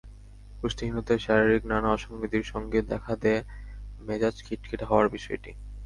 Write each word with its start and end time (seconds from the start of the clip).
পুষ্টিহীনতায় 0.59 1.21
শারীরিক 1.21 1.63
নানা 1.65 1.89
অসংগতির 1.91 2.43
সঙ্গে 2.43 2.79
দেখা 2.91 3.13
দেয় 3.23 3.41
মেজাজ 4.01 4.35
খিটখিটে 4.45 4.85
হওয়ার 4.85 5.07
বিষয়টি। 5.09 5.51